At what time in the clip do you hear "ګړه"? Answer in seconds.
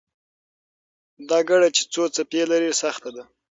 1.49-1.67